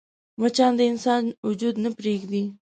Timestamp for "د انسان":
0.77-1.23